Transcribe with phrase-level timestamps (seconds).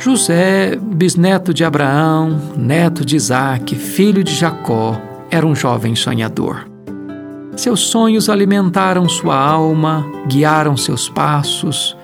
[0.00, 4.98] José, bisneto de Abraão, neto de Isaac, filho de Jacó,
[5.30, 6.66] era um jovem sonhador.
[7.54, 11.94] Seus sonhos alimentaram sua alma, guiaram seus passos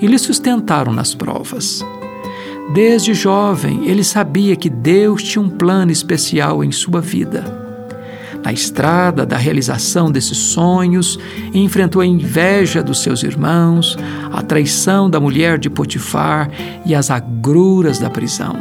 [0.00, 1.80] e lhe sustentaram nas provas.
[2.72, 7.63] Desde jovem, ele sabia que Deus tinha um plano especial em sua vida
[8.44, 11.18] na estrada da realização desses sonhos,
[11.54, 13.96] enfrentou a inveja dos seus irmãos,
[14.30, 16.50] a traição da mulher de Potifar
[16.84, 18.56] e as agruras da prisão.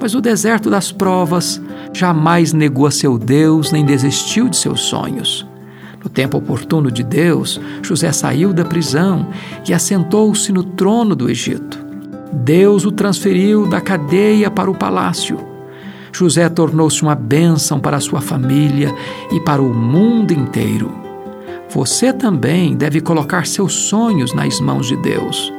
[0.00, 1.60] Mas o deserto das provas
[1.92, 5.46] jamais negou a seu Deus nem desistiu de seus sonhos.
[6.02, 9.28] No tempo oportuno de Deus, José saiu da prisão
[9.68, 11.78] e assentou-se no trono do Egito.
[12.32, 15.47] Deus o transferiu da cadeia para o palácio
[16.18, 18.92] José tornou-se uma bênção para sua família
[19.30, 20.90] e para o mundo inteiro.
[21.70, 25.52] Você também deve colocar seus sonhos nas mãos de Deus.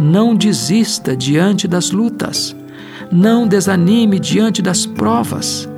[0.00, 2.56] Não desista diante das lutas.
[3.12, 5.68] Não desanime diante das provas.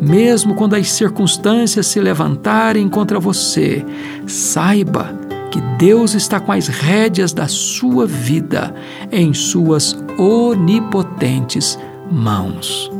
[0.00, 3.84] Mesmo quando as circunstâncias se levantarem contra você,
[4.24, 5.12] saiba
[5.50, 8.72] que Deus está com as rédeas da sua vida
[9.10, 11.76] em suas onipotentes
[12.08, 12.99] mãos.